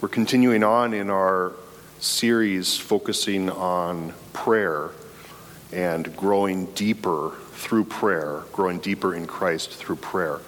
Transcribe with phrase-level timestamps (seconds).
[0.00, 1.54] We're continuing on in our
[1.98, 4.90] series focusing on prayer
[5.72, 10.38] and growing deeper through prayer, growing deeper in Christ through prayer.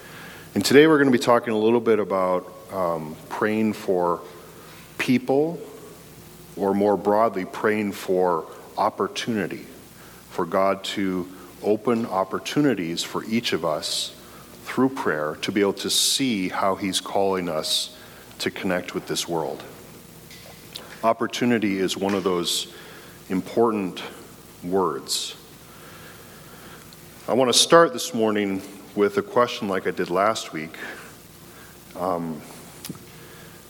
[0.54, 4.20] And today we're going to be talking a little bit about um, praying for
[4.98, 5.60] people,
[6.54, 8.46] or more broadly, praying for
[8.78, 9.66] opportunity,
[10.28, 11.28] for God to
[11.60, 14.14] open opportunities for each of us
[14.62, 17.96] through prayer to be able to see how He's calling us
[18.40, 19.62] to connect with this world.
[21.04, 22.72] Opportunity is one of those
[23.28, 24.02] important
[24.62, 25.36] words.
[27.28, 28.60] I want to start this morning
[28.96, 30.76] with a question like I did last week.
[31.96, 32.40] Um,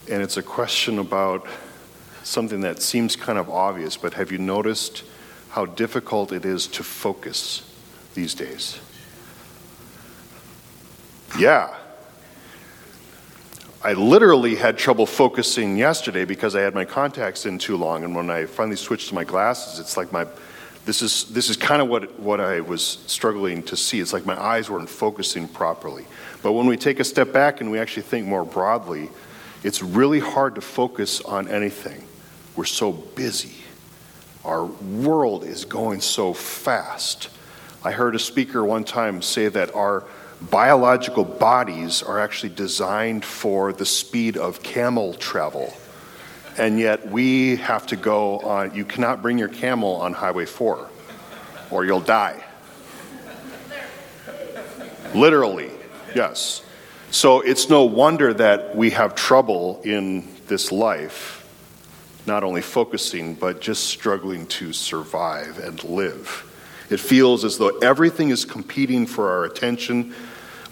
[0.09, 1.47] and it's a question about
[2.23, 5.05] something that seems kind of obvious, but have you noticed
[5.51, 7.63] how difficult it is to focus
[8.15, 8.79] these days?
[11.39, 11.75] Yeah.
[13.83, 18.15] I literally had trouble focusing yesterday because I had my contacts in too long, and
[18.15, 20.27] when I finally switched to my glasses, it's like my
[20.85, 24.01] this is this is kind of what what I was struggling to see.
[24.01, 26.05] It's like my eyes weren't focusing properly.
[26.43, 29.09] But when we take a step back and we actually think more broadly,
[29.63, 32.05] it's really hard to focus on anything.
[32.57, 33.55] We're so busy.
[34.45, 37.31] Our world is going so fast.
[37.83, 40.05] I heard a speaker one time say that our
[40.41, 45.73] biological bodies are actually designed for the speed of camel travel.
[46.57, 50.89] And yet we have to go on, you cannot bring your camel on Highway 4
[51.71, 52.45] or you'll die.
[55.15, 55.71] Literally,
[56.15, 56.63] yes.
[57.11, 61.49] So it's no wonder that we have trouble in this life,
[62.27, 66.47] not only focusing, but just struggling to survive and live.
[66.91, 70.15] It feels as though everything is competing for our attention.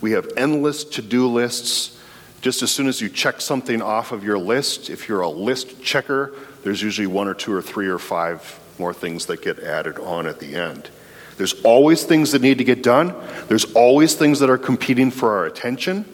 [0.00, 1.98] We have endless to do lists.
[2.40, 5.82] Just as soon as you check something off of your list, if you're a list
[5.82, 6.32] checker,
[6.62, 10.26] there's usually one or two or three or five more things that get added on
[10.26, 10.88] at the end.
[11.36, 13.14] There's always things that need to get done,
[13.48, 16.04] there's always things that are competing for our attention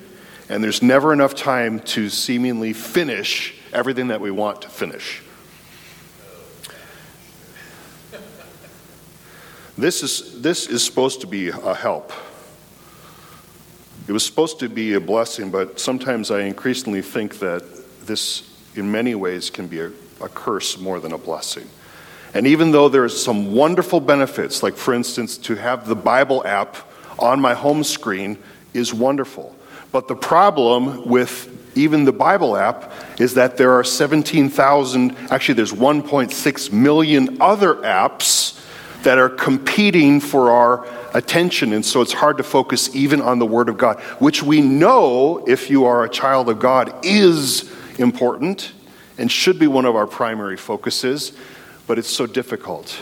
[0.49, 5.23] and there's never enough time to seemingly finish everything that we want to finish.
[9.77, 12.13] This is, this is supposed to be a help.
[14.07, 17.63] It was supposed to be a blessing, but sometimes I increasingly think that
[18.07, 18.43] this,
[18.75, 21.67] in many ways, can be a, a curse more than a blessing.
[22.35, 26.77] And even though there's some wonderful benefits, like for instance, to have the Bible app
[27.19, 28.37] on my home screen
[28.75, 29.57] is wonderful.
[29.91, 35.73] But the problem with even the Bible app is that there are 17,000, actually, there's
[35.73, 38.61] 1.6 million other apps
[39.05, 41.73] that are competing for our attention.
[41.73, 45.45] And so it's hard to focus even on the Word of God, which we know,
[45.47, 48.73] if you are a child of God, is important
[49.17, 51.33] and should be one of our primary focuses,
[51.87, 52.99] but it's so difficult.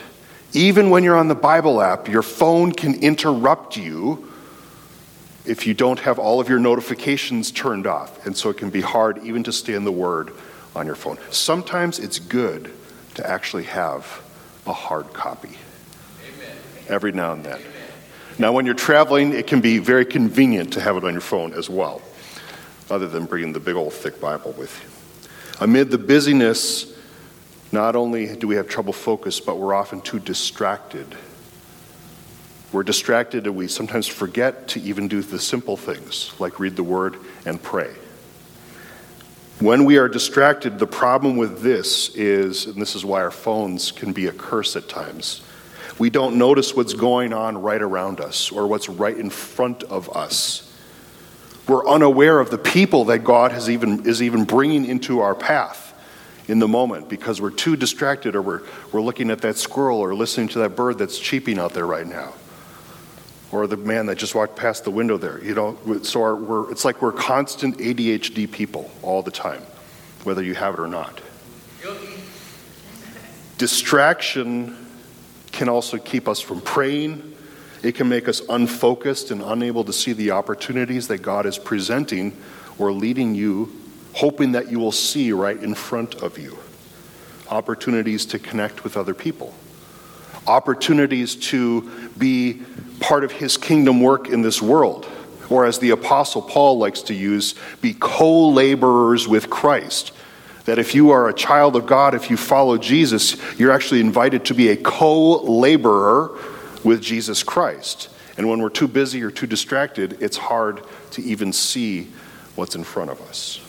[0.53, 4.29] Even when you're on the Bible app, your phone can interrupt you
[5.47, 8.27] if you don't have all of your notifications turned off.
[8.27, 10.33] And so it can be hard even to stay in the Word
[10.77, 11.19] on your phone.
[11.31, 12.71] Sometimes it's good
[13.15, 14.23] to actually have
[14.67, 15.57] a hard copy.
[16.93, 17.61] Every now and then.
[18.39, 21.53] Now, when you're traveling, it can be very convenient to have it on your phone
[21.55, 22.03] as well,
[22.91, 24.89] other than bringing the big old thick Bible with you.
[25.61, 26.97] Amid the busyness,
[27.73, 31.07] not only do we have trouble focus, but we're often too distracted
[32.73, 36.83] we're distracted and we sometimes forget to even do the simple things like read the
[36.83, 37.93] word and pray.
[39.61, 43.93] When we are distracted, the problem with this is, and this is why our phones
[43.93, 45.43] can be a curse at times,
[45.99, 50.15] we don't notice what's going on right around us or what's right in front of
[50.17, 50.69] us.
[51.69, 55.89] We're unaware of the people that God has even, is even bringing into our path
[56.49, 60.15] in the moment because we're too distracted or we're, we're looking at that squirrel or
[60.15, 62.35] listening to that bird that's cheeping out there right now
[63.53, 65.43] or the man that just walked past the window there.
[65.45, 69.63] You know, so our, we're, it's like we're constant ADHD people all the time,
[70.25, 71.21] whether you have it or not.
[73.59, 74.77] Distraction
[75.53, 77.37] can also keep us from praying.
[77.83, 82.37] It can make us unfocused and unable to see the opportunities that God is presenting
[82.79, 83.73] or leading you,
[84.15, 86.59] hoping that you will see right in front of you.
[87.51, 89.55] Opportunities to connect with other people
[90.47, 92.63] opportunities to be
[93.01, 95.07] part of his kingdom work in this world.
[95.51, 100.13] Or, as the Apostle Paul likes to use, be co laborers with Christ.
[100.65, 104.45] That if you are a child of God, if you follow Jesus, you're actually invited
[104.47, 106.39] to be a co laborer
[106.85, 108.09] with Jesus Christ.
[108.37, 110.83] And when we're too busy or too distracted, it's hard
[111.13, 112.09] to even see
[112.55, 113.61] what's in front of us.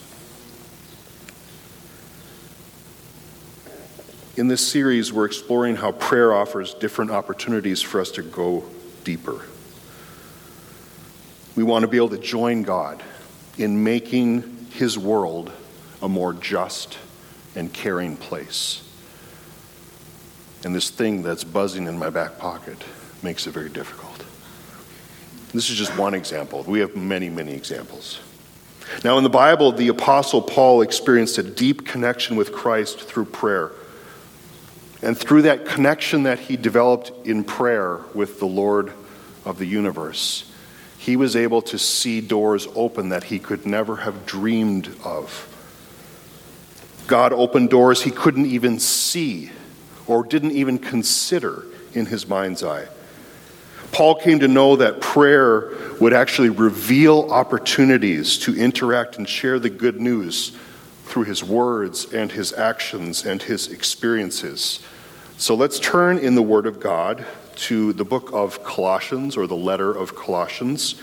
[4.35, 8.63] In this series, we're exploring how prayer offers different opportunities for us to go
[9.03, 9.45] deeper.
[11.55, 13.03] We want to be able to join God
[13.59, 15.51] in making His world
[16.03, 16.99] a more just
[17.55, 18.87] and caring place.
[20.65, 22.77] And this thing that's buzzing in my back pocket
[23.23, 24.23] makes it very difficult.
[25.53, 26.63] This is just one example.
[26.67, 28.19] We have many, many examples.
[29.03, 33.71] Now, in the Bible, the Apostle Paul experienced a deep connection with Christ through prayer.
[35.01, 38.91] And through that connection that he developed in prayer with the Lord
[39.45, 40.51] of the universe,
[40.97, 45.52] he was able to see doors open that he could never have dreamed of.
[47.07, 49.51] God opened doors he couldn't even see
[50.07, 52.87] or didn't even consider in his mind's eye.
[53.91, 59.69] Paul came to know that prayer would actually reveal opportunities to interact and share the
[59.69, 60.57] good news
[61.05, 64.79] through his words and his actions and his experiences.
[65.37, 67.23] So let's turn in the Word of God
[67.55, 70.95] to the book of Colossians or the letter of Colossians.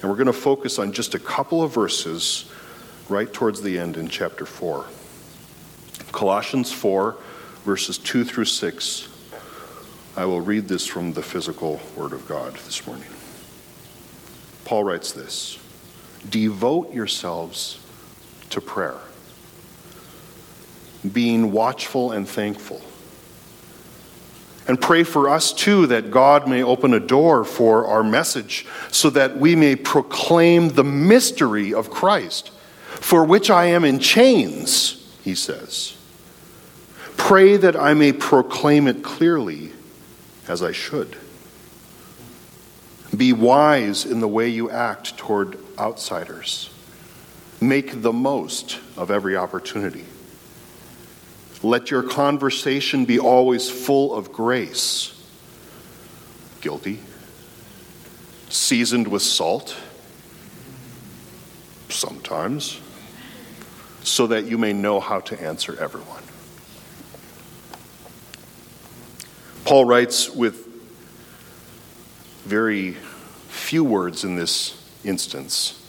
[0.00, 2.50] And we're going to focus on just a couple of verses
[3.10, 4.86] right towards the end in chapter 4.
[6.12, 7.16] Colossians 4,
[7.64, 9.08] verses 2 through 6.
[10.16, 13.08] I will read this from the physical Word of God this morning.
[14.64, 15.58] Paul writes this
[16.28, 17.78] Devote yourselves
[18.50, 18.98] to prayer,
[21.12, 22.82] being watchful and thankful.
[24.68, 29.10] And pray for us too that God may open a door for our message so
[29.10, 32.50] that we may proclaim the mystery of Christ,
[32.86, 35.96] for which I am in chains, he says.
[37.22, 39.70] Pray that I may proclaim it clearly
[40.48, 41.16] as I should.
[43.16, 46.70] Be wise in the way you act toward outsiders.
[47.60, 50.06] Make the most of every opportunity.
[51.62, 55.14] Let your conversation be always full of grace.
[56.62, 56.98] Guilty.
[58.48, 59.76] Seasoned with salt.
[61.90, 62.80] Sometimes.
[64.02, 66.24] So that you may know how to answer everyone.
[69.70, 70.66] Paul writes with
[72.44, 72.94] very
[73.46, 75.80] few words in this instance.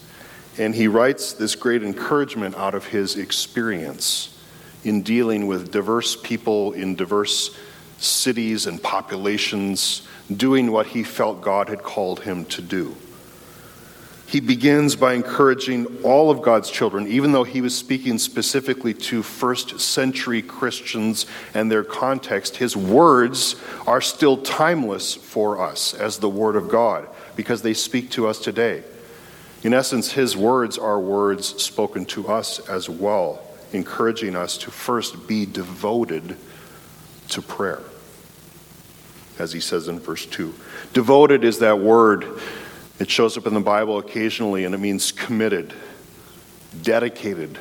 [0.59, 4.39] And he writes this great encouragement out of his experience
[4.83, 7.57] in dealing with diverse people in diverse
[7.97, 12.95] cities and populations, doing what he felt God had called him to do.
[14.31, 19.21] He begins by encouraging all of God's children, even though he was speaking specifically to
[19.21, 22.55] first century Christians and their context.
[22.55, 28.09] His words are still timeless for us as the Word of God because they speak
[28.11, 28.83] to us today.
[29.63, 33.43] In essence, his words are words spoken to us as well
[33.73, 36.37] encouraging us to first be devoted
[37.27, 37.81] to prayer.
[39.37, 40.53] As he says in verse 2.
[40.93, 42.39] Devoted is that word.
[43.01, 45.73] It shows up in the Bible occasionally, and it means committed,
[46.83, 47.57] dedicated,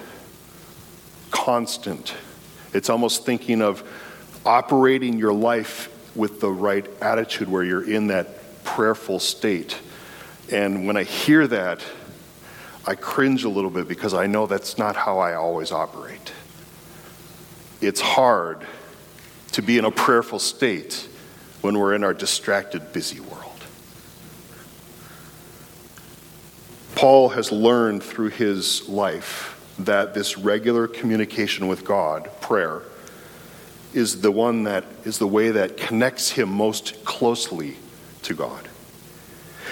[1.31, 2.13] constant.
[2.75, 3.83] It's almost thinking of
[4.45, 9.79] operating your life with the right attitude where you're in that prayerful state.
[10.53, 11.83] And when I hear that,
[12.87, 16.35] I cringe a little bit because I know that's not how I always operate.
[17.81, 18.67] It's hard
[19.53, 21.09] to be in a prayerful state
[21.63, 23.50] when we're in our distracted, busy world.
[27.01, 32.83] Paul has learned through his life that this regular communication with God, prayer,
[33.95, 37.79] is the one that is the way that connects him most closely
[38.25, 38.69] to God.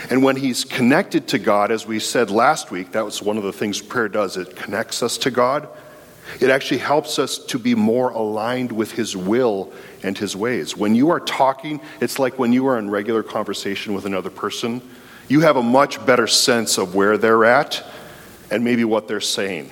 [0.08, 3.42] And when he's connected to God, as we said last week, that was one of
[3.42, 5.68] the things prayer does it connects us to God.
[6.40, 9.70] It actually helps us to be more aligned with his will
[10.02, 10.78] and his ways.
[10.78, 14.80] When you are talking, it's like when you are in regular conversation with another person,
[15.28, 17.85] you have a much better sense of where they're at
[18.50, 19.70] and maybe what they're saying.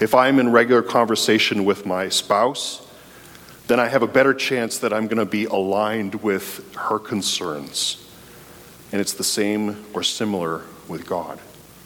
[0.00, 2.86] If I'm in regular conversation with my spouse,
[3.66, 8.04] then I have a better chance that I'm going to be aligned with her concerns
[8.92, 11.38] and it's the same or similar with God.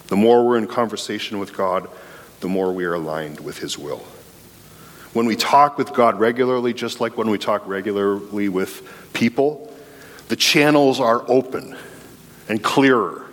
[0.07, 1.89] The more we're in conversation with God,
[2.39, 4.03] the more we are aligned with His will.
[5.13, 9.73] When we talk with God regularly, just like when we talk regularly with people,
[10.29, 11.75] the channels are open
[12.49, 13.25] and clearer.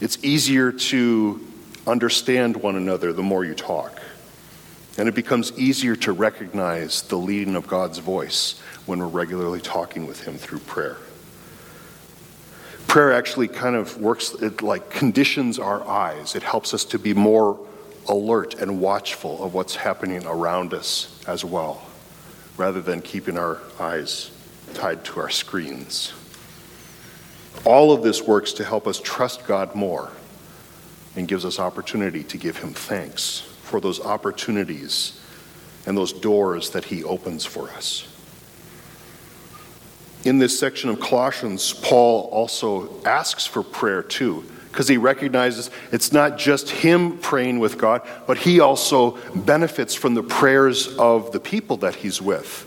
[0.00, 1.40] It's easier to
[1.86, 4.00] understand one another the more you talk.
[4.96, 10.06] And it becomes easier to recognize the leading of God's voice when we're regularly talking
[10.06, 10.96] with Him through prayer
[12.88, 16.34] prayer actually kind of works, it like conditions our eyes.
[16.34, 17.60] It helps us to be more
[18.08, 21.84] alert and watchful of what's happening around us as well.
[22.56, 24.32] rather than keeping our eyes
[24.74, 26.12] tied to our screens.
[27.64, 30.10] All of this works to help us trust God more
[31.16, 35.20] and gives us opportunity to give Him thanks for those opportunities
[35.86, 38.06] and those doors that He opens for us.
[40.24, 46.12] In this section of Colossians, Paul also asks for prayer too, because he recognizes it's
[46.12, 51.40] not just him praying with God, but he also benefits from the prayers of the
[51.40, 52.64] people that he's with.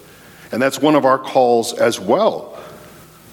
[0.51, 2.57] And that's one of our calls as well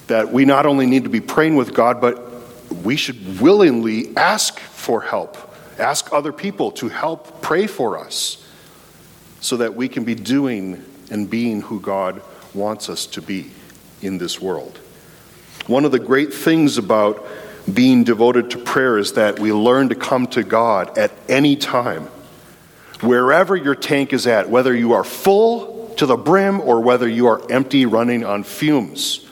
[0.09, 2.23] that we not only need to be praying with God, but
[2.83, 5.37] we should willingly ask for help,
[5.79, 8.45] ask other people to help pray for us
[9.41, 12.21] so that we can be doing and being who God
[12.55, 13.51] wants us to be
[14.03, 14.79] in this world.
[15.67, 17.25] One of the great things about
[17.73, 22.05] being devoted to prayer is that we learn to come to God at any time.
[23.01, 27.27] Wherever your tank is at, whether you are full to the brim or whether you
[27.27, 29.28] are empty running on fumes,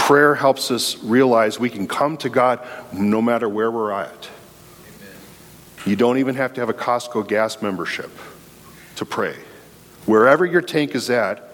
[0.00, 4.08] prayer helps us realize we can come to God no matter where we're at.
[4.08, 5.16] Amen.
[5.84, 8.10] You don't even have to have a Costco gas membership
[8.96, 9.36] to pray.
[10.06, 11.44] Wherever your tank is at,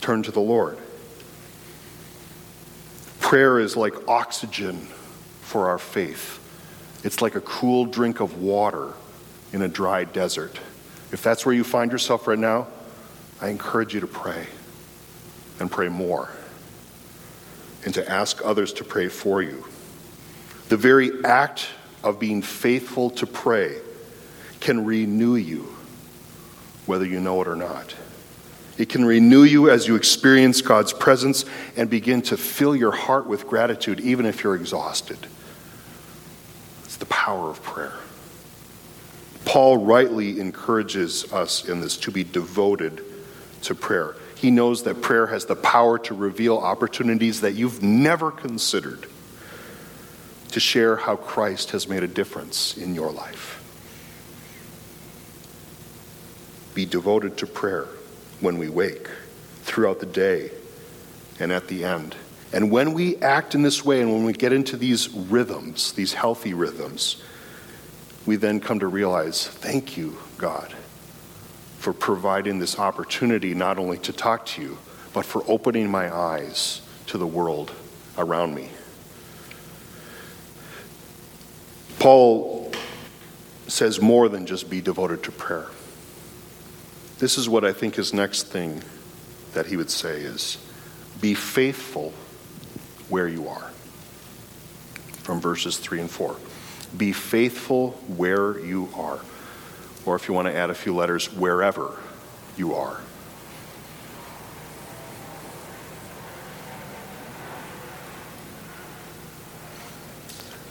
[0.00, 0.78] turn to the Lord.
[3.18, 4.78] Prayer is like oxygen
[5.42, 6.38] for our faith.
[7.04, 8.94] It's like a cool drink of water
[9.52, 10.58] in a dry desert.
[11.10, 12.68] If that's where you find yourself right now,
[13.40, 14.46] I encourage you to pray
[15.58, 16.30] and pray more
[17.84, 19.64] and to ask others to pray for you.
[20.68, 21.68] The very act
[22.02, 23.78] of being faithful to pray
[24.60, 25.74] can renew you,
[26.86, 27.94] whether you know it or not.
[28.78, 31.44] It can renew you as you experience God's presence
[31.76, 35.18] and begin to fill your heart with gratitude, even if you're exhausted.
[36.84, 37.94] It's the power of prayer.
[39.44, 43.02] Paul rightly encourages us in this to be devoted
[43.62, 44.14] to prayer.
[44.40, 49.06] He knows that prayer has the power to reveal opportunities that you've never considered
[50.52, 53.58] to share how Christ has made a difference in your life.
[56.72, 57.86] Be devoted to prayer
[58.40, 59.10] when we wake,
[59.64, 60.52] throughout the day,
[61.38, 62.16] and at the end.
[62.54, 66.14] And when we act in this way and when we get into these rhythms, these
[66.14, 67.22] healthy rhythms,
[68.24, 70.74] we then come to realize thank you, God,
[71.80, 74.76] for providing this opportunity not only to talk to you,
[75.14, 77.72] but for opening my eyes to the world
[78.18, 78.68] around me.
[81.98, 82.70] Paul
[83.66, 85.68] says more than just be devoted to prayer.
[87.18, 88.82] This is what I think his next thing
[89.54, 90.58] that he would say is
[91.22, 92.12] be faithful
[93.08, 93.70] where you are.
[95.22, 96.36] From verses 3 and 4.
[96.98, 99.20] Be faithful where you are.
[100.06, 101.98] Or if you want to add a few letters, wherever
[102.56, 103.00] you are.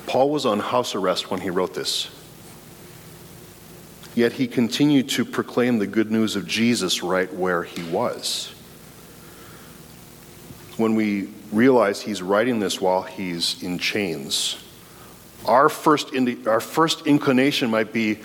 [0.09, 2.09] Paul was on house arrest when he wrote this.
[4.15, 8.53] Yet he continued to proclaim the good news of Jesus right where he was.
[10.77, 14.57] When we realize he's writing this while he's in chains,
[15.45, 18.19] our first, indi- our first inclination might be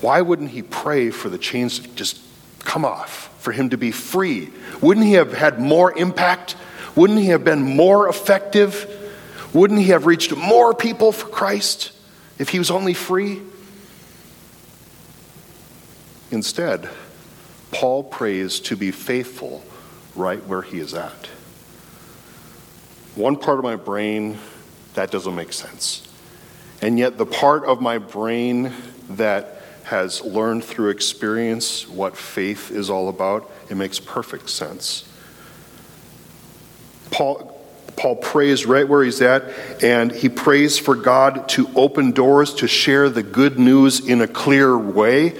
[0.00, 2.20] why wouldn't he pray for the chains to just
[2.60, 4.50] come off, for him to be free?
[4.80, 6.56] Wouldn't he have had more impact?
[6.94, 8.92] Wouldn't he have been more effective?
[9.52, 11.92] Wouldn't he have reached more people for Christ
[12.38, 13.40] if he was only free?
[16.30, 16.88] Instead,
[17.70, 19.62] Paul prays to be faithful
[20.14, 21.26] right where he is at.
[23.14, 24.38] One part of my brain,
[24.94, 26.06] that doesn't make sense.
[26.82, 28.72] And yet, the part of my brain
[29.10, 29.55] that
[29.86, 35.08] has learned through experience what faith is all about, it makes perfect sense.
[37.10, 37.60] Paul,
[37.96, 39.44] Paul prays right where he's at,
[39.82, 44.28] and he prays for God to open doors to share the good news in a
[44.28, 45.36] clear way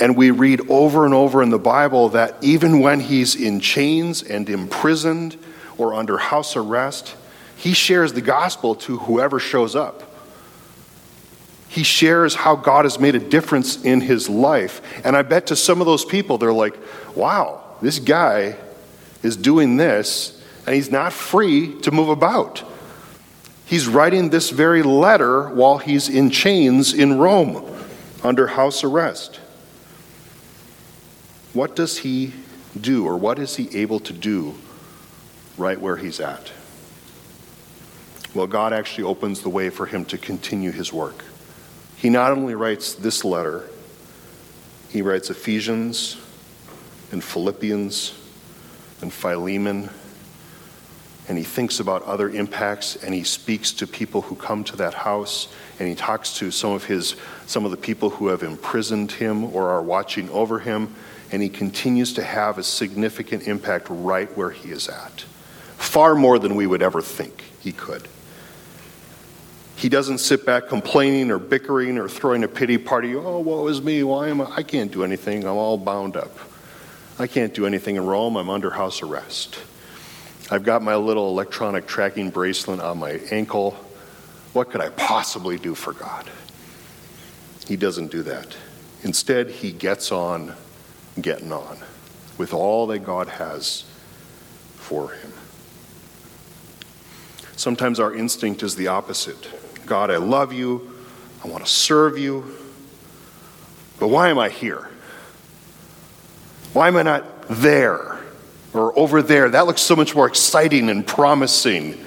[0.00, 4.22] and we read over and over in the Bible that even when he's in chains
[4.22, 5.36] and imprisoned
[5.78, 7.16] or under house arrest,
[7.56, 10.02] he shares the gospel to whoever shows up.
[11.68, 14.80] He shares how God has made a difference in his life.
[15.04, 16.76] And I bet to some of those people, they're like,
[17.14, 18.56] wow, this guy
[19.22, 22.62] is doing this, and he's not free to move about.
[23.64, 27.64] He's writing this very letter while he's in chains in Rome
[28.22, 29.40] under house arrest.
[31.52, 32.32] What does he
[32.80, 34.54] do, or what is he able to do
[35.58, 36.52] right where he's at?
[38.34, 41.24] Well, God actually opens the way for him to continue his work.
[41.96, 43.68] He not only writes this letter,
[44.90, 46.16] he writes Ephesians,
[47.12, 48.14] and Philippians
[49.02, 49.90] and Philemon.
[51.28, 54.94] And he thinks about other impacts and he speaks to people who come to that
[54.94, 55.48] house
[55.78, 59.44] and he talks to some of his some of the people who have imprisoned him
[59.44, 60.94] or are watching over him
[61.32, 65.24] and he continues to have a significant impact right where he is at.
[65.76, 68.06] Far more than we would ever think he could.
[69.76, 73.14] He doesn't sit back complaining or bickering or throwing a pity party.
[73.14, 74.02] Oh, woe is me.
[74.02, 74.56] Why am I?
[74.56, 75.44] I can't do anything.
[75.44, 76.36] I'm all bound up.
[77.18, 78.36] I can't do anything in Rome.
[78.36, 79.58] I'm under house arrest.
[80.50, 83.72] I've got my little electronic tracking bracelet on my ankle.
[84.54, 86.30] What could I possibly do for God?
[87.66, 88.56] He doesn't do that.
[89.02, 90.54] Instead, he gets on
[91.20, 91.78] getting on
[92.38, 93.84] with all that God has
[94.76, 95.32] for him.
[97.56, 99.48] Sometimes our instinct is the opposite.
[99.86, 100.92] God, I love you.
[101.44, 102.56] I want to serve you.
[103.98, 104.88] But why am I here?
[106.72, 108.18] Why am I not there
[108.74, 109.48] or over there?
[109.48, 112.04] That looks so much more exciting and promising.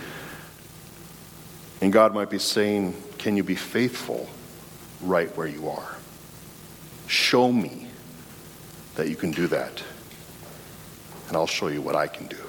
[1.82, 4.30] And God might be saying, Can you be faithful
[5.02, 5.96] right where you are?
[7.08, 7.88] Show me
[8.96, 9.82] that you can do that,
[11.30, 12.49] and I'll show you what I can do.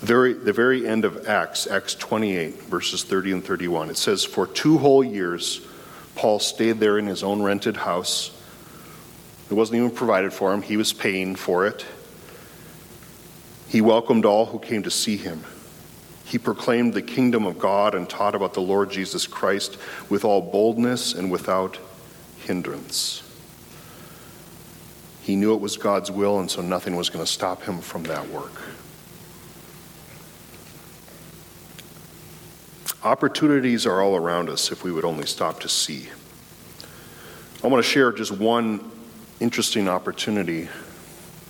[0.00, 4.24] The very, the very end of Acts, Acts 28, verses 30 and 31, it says,
[4.24, 5.66] For two whole years,
[6.14, 8.30] Paul stayed there in his own rented house.
[9.50, 11.84] It wasn't even provided for him, he was paying for it.
[13.68, 15.44] He welcomed all who came to see him.
[16.24, 19.78] He proclaimed the kingdom of God and taught about the Lord Jesus Christ
[20.08, 21.78] with all boldness and without
[22.38, 23.22] hindrance.
[25.22, 28.04] He knew it was God's will, and so nothing was going to stop him from
[28.04, 28.62] that work.
[33.08, 36.10] Opportunities are all around us if we would only stop to see.
[37.64, 38.90] I want to share just one
[39.40, 40.68] interesting opportunity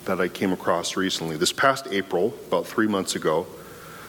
[0.05, 1.35] that I came across recently.
[1.35, 3.45] This past April, about three months ago,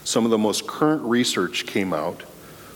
[0.04, 2.22] some of the most current research came out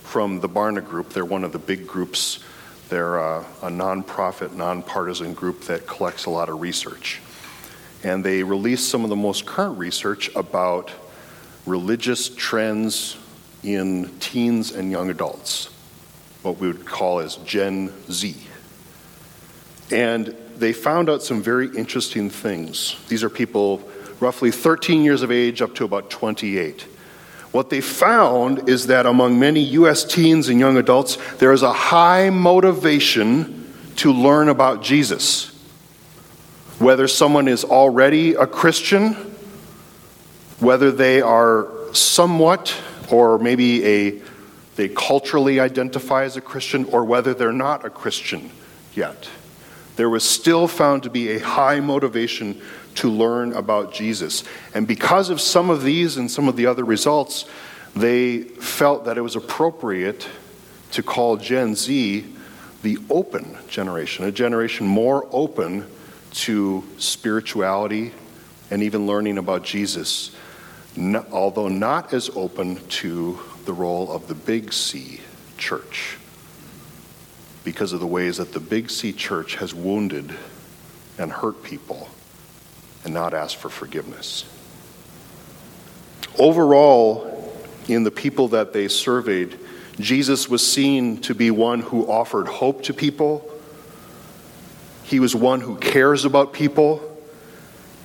[0.03, 1.11] from the Barna Group.
[1.11, 2.43] They're one of the big groups.
[2.89, 7.21] They're a, a nonprofit, nonpartisan group that collects a lot of research.
[8.03, 10.91] And they released some of the most current research about
[11.65, 13.15] religious trends
[13.63, 15.69] in teens and young adults,
[16.43, 18.35] what we would call as Gen Z.
[19.91, 22.95] And they found out some very interesting things.
[23.07, 23.81] These are people
[24.19, 26.87] roughly 13 years of age up to about 28.
[27.51, 30.03] What they found is that among many U.S.
[30.03, 35.47] teens and young adults, there is a high motivation to learn about Jesus.
[36.79, 39.13] Whether someone is already a Christian,
[40.59, 42.77] whether they are somewhat
[43.09, 44.21] or maybe a,
[44.75, 48.51] they culturally identify as a Christian, or whether they're not a Christian
[48.93, 49.29] yet.
[49.95, 52.61] There was still found to be a high motivation
[52.95, 54.43] to learn about Jesus.
[54.73, 57.45] And because of some of these and some of the other results,
[57.95, 60.27] they felt that it was appropriate
[60.91, 62.25] to call Gen Z
[62.83, 65.85] the open generation, a generation more open
[66.31, 68.11] to spirituality
[68.69, 70.35] and even learning about Jesus
[70.97, 75.21] although not as open to the role of the Big C
[75.57, 76.17] church
[77.63, 80.33] because of the ways that the Big C church has wounded
[81.17, 82.09] and hurt people
[83.03, 84.45] and not asked for forgiveness.
[86.37, 87.53] Overall,
[87.87, 89.57] in the people that they surveyed,
[89.99, 93.49] Jesus was seen to be one who offered hope to people.
[95.03, 97.14] He was one who cares about people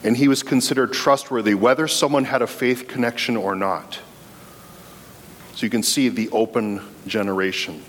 [0.03, 4.01] and he was considered trustworthy, whether someone had a faith connection or not.
[5.55, 7.83] So you can see the open generation.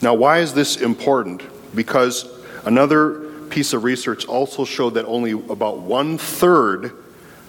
[0.00, 1.42] Now, why is this important?
[1.74, 2.28] Because
[2.64, 3.20] another
[3.50, 6.92] piece of research also showed that only about one third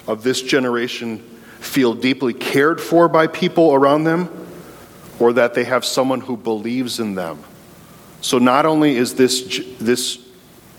[0.08, 1.20] of this generation
[1.60, 4.30] feel deeply cared for by people around them
[5.20, 7.44] or that they have someone who believes in them.
[8.22, 10.25] So not only is this, this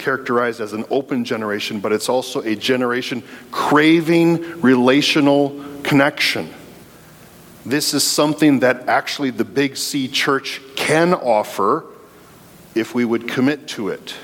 [0.06, 6.48] characterized as an open generation, but it's also a generation craving relational connection.
[7.64, 11.86] This is something that actually the Big C church can offer
[12.76, 14.14] if we would commit to it.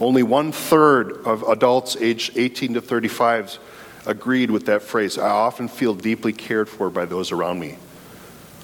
[0.00, 3.58] Only one third of adults aged 18 to 35
[4.06, 5.18] agreed with that phrase.
[5.18, 7.76] I often feel deeply cared for by those around me,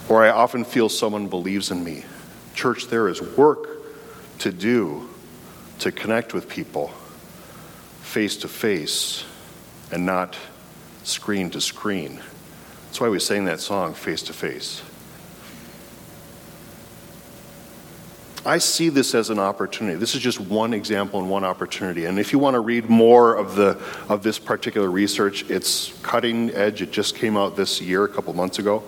[0.08, 2.06] or I often feel someone believes in me.
[2.54, 3.68] Church, there is work
[4.38, 5.10] to do
[5.80, 6.88] to connect with people
[8.02, 9.24] face to face
[9.92, 10.36] and not
[11.04, 12.20] screen to screen.
[12.86, 14.82] That's why we sang that song, Face to Face.
[18.44, 19.98] I see this as an opportunity.
[19.98, 22.06] This is just one example and one opportunity.
[22.06, 26.50] And if you want to read more of, the, of this particular research, it's cutting
[26.50, 26.80] edge.
[26.80, 28.82] It just came out this year, a couple months ago.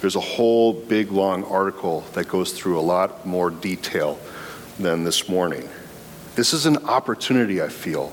[0.00, 4.18] There's a whole big, long article that goes through a lot more detail
[4.78, 5.68] than this morning.
[6.36, 8.12] This is an opportunity, I feel,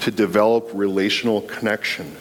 [0.00, 2.16] to develop relational connection,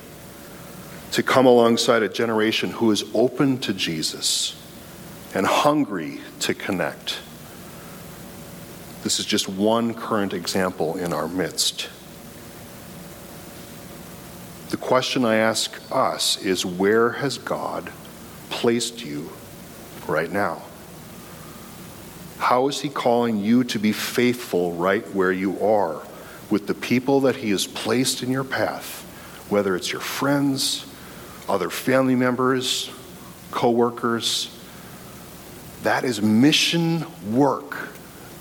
[1.12, 4.56] to come alongside a generation who is open to Jesus
[5.34, 7.20] and hungry to connect.
[9.04, 11.90] This is just one current example in our midst.
[14.70, 17.92] The question I ask us is where has God
[18.50, 19.30] placed you
[20.08, 20.62] right now?
[22.42, 26.02] How is He calling you to be faithful right where you are
[26.50, 29.04] with the people that He has placed in your path,
[29.48, 30.86] whether it's your friends,
[31.48, 32.90] other family members,
[33.52, 34.58] coworkers?
[35.84, 37.90] That is mission work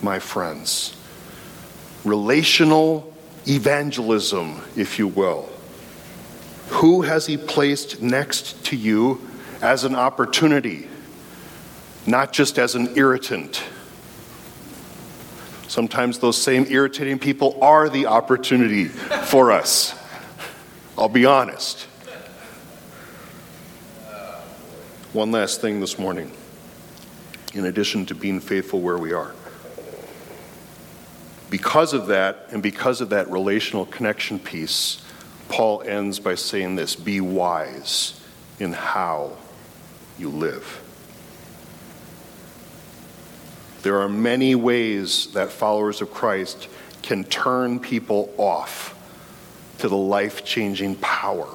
[0.01, 0.97] my friends.
[2.03, 3.15] Relational
[3.47, 5.51] evangelism, if you will.
[6.69, 9.21] Who has He placed next to you
[9.61, 10.89] as an opportunity,
[12.07, 13.63] not just as an irritant?
[15.71, 19.95] Sometimes those same irritating people are the opportunity for us.
[20.99, 21.83] I'll be honest.
[25.13, 26.33] One last thing this morning,
[27.55, 29.33] in addition to being faithful where we are
[31.51, 35.05] because of that, and because of that relational connection piece,
[35.49, 38.21] Paul ends by saying this be wise
[38.59, 39.37] in how
[40.19, 40.81] you live.
[43.83, 46.69] There are many ways that followers of Christ
[47.03, 48.97] can turn people off
[49.79, 51.49] to the life changing power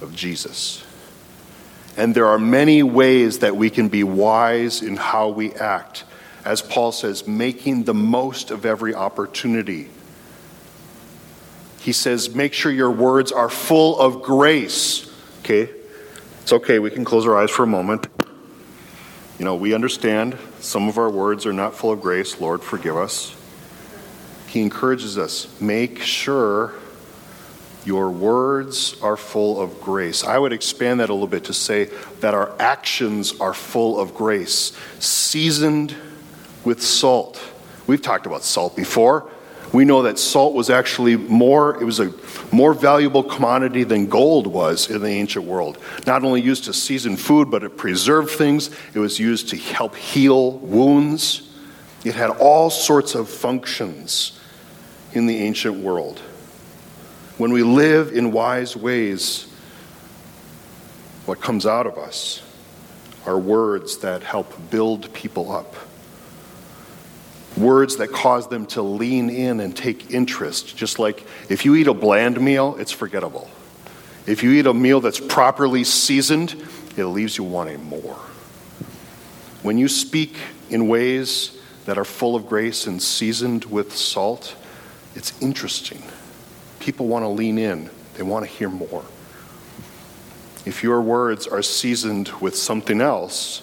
[0.00, 0.84] of Jesus.
[1.96, 6.04] And there are many ways that we can be wise in how we act
[6.44, 9.88] as Paul says, making the most of every opportunity.
[11.80, 15.10] He says, make sure your words are full of grace.
[15.40, 15.70] Okay?
[16.42, 18.08] It's okay, we can close our eyes for a moment.
[19.38, 22.40] You know, we understand some of our words are not full of grace.
[22.40, 23.34] Lord, forgive us.
[24.46, 26.74] He encourages us, make sure
[27.84, 30.22] your words are full of grace.
[30.22, 34.14] I would expand that a little bit to say that our actions are full of
[34.14, 35.96] grace, seasoned
[36.64, 37.42] with salt.
[37.88, 39.28] We've talked about salt before.
[39.72, 42.12] We know that salt was actually more, it was a
[42.52, 45.78] more valuable commodity than gold was in the ancient world.
[46.06, 48.70] Not only used to season food, but it preserved things.
[48.92, 51.48] It was used to help heal wounds.
[52.04, 54.38] It had all sorts of functions
[55.14, 56.18] in the ancient world.
[57.38, 59.46] When we live in wise ways,
[61.24, 62.42] what comes out of us
[63.24, 65.76] are words that help build people up
[67.56, 70.76] words that cause them to lean in and take interest.
[70.76, 73.50] Just like if you eat a bland meal, it's forgettable.
[74.26, 76.54] If you eat a meal that's properly seasoned,
[76.96, 78.16] it leaves you wanting more.
[79.62, 80.36] When you speak
[80.70, 84.56] in ways that are full of grace and seasoned with salt,
[85.14, 86.02] it's interesting.
[86.80, 89.04] People want to lean in, they want to hear more.
[90.64, 93.62] If your words are seasoned with something else,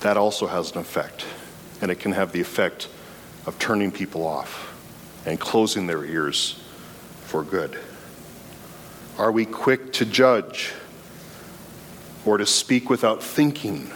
[0.00, 1.26] that also has an effect.
[1.82, 2.88] And it can have the effect
[3.46, 4.74] of turning people off
[5.26, 6.60] and closing their ears
[7.24, 7.78] for good?
[9.18, 10.72] Are we quick to judge
[12.24, 13.90] or to speak without thinking?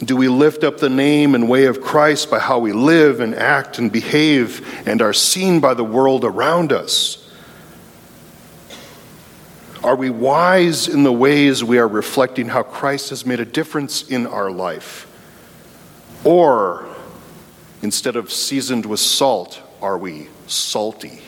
[0.00, 3.34] Do we lift up the name and way of Christ by how we live and
[3.34, 7.28] act and behave and are seen by the world around us?
[9.82, 14.02] Are we wise in the ways we are reflecting how Christ has made a difference
[14.02, 15.06] in our life?
[16.24, 16.86] Or
[17.82, 21.20] Instead of seasoned with salt, are we salty?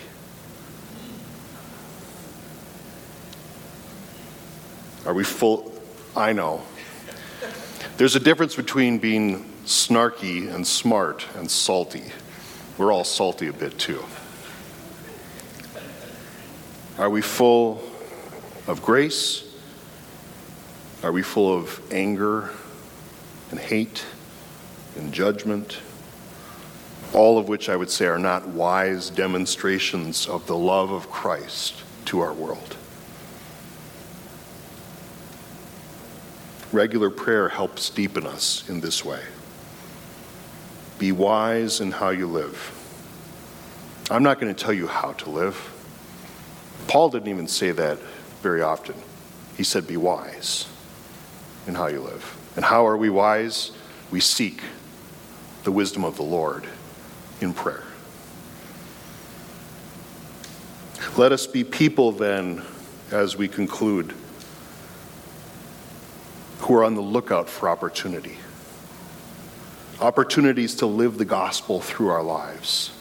[5.07, 5.73] Are we full?
[6.17, 6.63] I know.
[7.97, 12.13] There's a difference between being snarky and smart and salty.
[12.79, 14.05] We're all salty a bit too.
[16.99, 17.83] Are we full
[18.67, 19.45] of grace?
[21.03, 22.51] Are we full of anger
[23.51, 24.05] and hate
[24.97, 25.79] and judgment?
[27.12, 31.83] All of which I would say are not wise demonstrations of the love of Christ
[32.07, 32.77] to our world.
[36.73, 39.23] Regular prayer helps deepen us in this way.
[40.99, 42.77] Be wise in how you live.
[44.09, 45.57] I'm not going to tell you how to live.
[46.87, 47.99] Paul didn't even say that
[48.42, 48.94] very often.
[49.57, 50.68] He said, Be wise
[51.66, 52.37] in how you live.
[52.55, 53.73] And how are we wise?
[54.11, 54.62] We seek
[55.64, 56.66] the wisdom of the Lord
[57.40, 57.85] in prayer.
[61.16, 62.62] Let us be people then,
[63.11, 64.14] as we conclude,
[66.61, 68.37] who are on the lookout for opportunity.
[70.00, 72.92] Opportunities to live the gospel through our lives.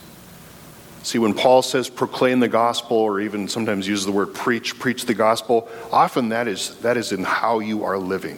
[1.03, 5.05] See, when Paul says proclaim the gospel, or even sometimes use the word preach, preach
[5.05, 8.37] the gospel, often that is, that is in how you are living.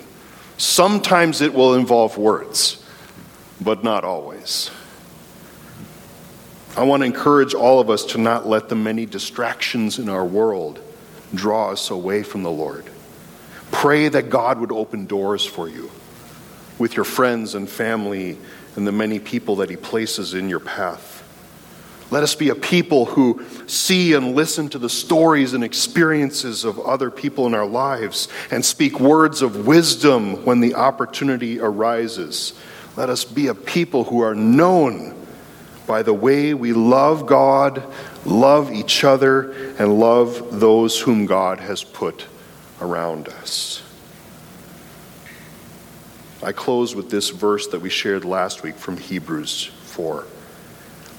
[0.57, 2.83] Sometimes it will involve words,
[3.59, 4.69] but not always.
[6.77, 10.25] I want to encourage all of us to not let the many distractions in our
[10.25, 10.79] world
[11.35, 12.85] draw us away from the Lord.
[13.71, 15.91] Pray that God would open doors for you
[16.79, 18.37] with your friends and family
[18.77, 21.17] and the many people that He places in your path.
[22.09, 26.79] Let us be a people who see and listen to the stories and experiences of
[26.79, 32.53] other people in our lives and speak words of wisdom when the opportunity arises.
[32.95, 35.20] Let us be a people who are known
[35.87, 37.83] by the way we love God,
[38.25, 42.25] love each other, and love those whom God has put
[42.79, 43.83] around us.
[46.43, 50.25] I close with this verse that we shared last week from Hebrews 4.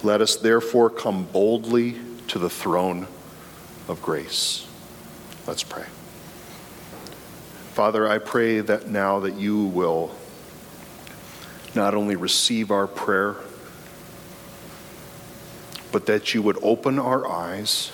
[0.02, 1.96] Let us therefore come boldly
[2.28, 3.06] to the throne
[3.88, 4.66] of grace.
[5.46, 5.86] Let's pray.
[7.74, 10.14] Father, I pray that now that you will
[11.74, 13.36] not only receive our prayer,
[15.92, 17.92] but that you would open our eyes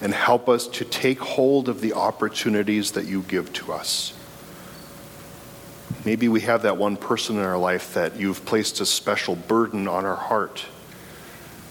[0.00, 4.12] and help us to take hold of the opportunities that you give to us.
[6.04, 9.88] Maybe we have that one person in our life that you've placed a special burden
[9.88, 10.66] on our heart.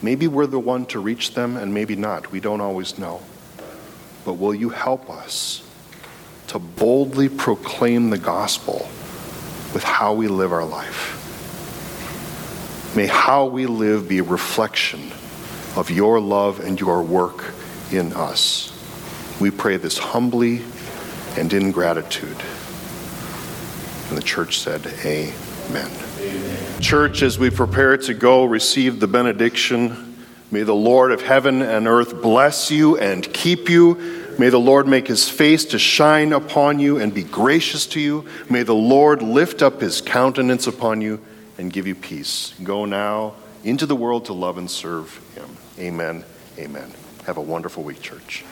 [0.02, 2.32] Maybe we're the one to reach them, and maybe not.
[2.32, 3.22] We don't always know.
[4.26, 5.63] But will you help us
[6.48, 8.89] to boldly proclaim the gospel
[9.74, 11.25] with how we live our life?
[12.95, 15.12] May how we live be a reflection
[15.75, 17.53] of your love and your work
[17.91, 18.71] in us.
[19.41, 20.62] We pray this humbly
[21.38, 22.38] and in gratitude.
[24.08, 25.91] And the church said, Amen.
[26.19, 26.81] Amen.
[26.81, 30.15] Church, as we prepare to go receive the benediction,
[30.49, 34.23] may the Lord of heaven and earth bless you and keep you.
[34.39, 38.25] May the Lord make his face to shine upon you and be gracious to you.
[38.49, 41.19] May the Lord lift up his countenance upon you
[41.58, 42.54] and give you peace.
[42.63, 45.50] Go now into the world to love and serve him.
[45.80, 46.24] Amen.
[46.58, 46.91] Amen.
[47.26, 48.46] Have a wonderful week, church.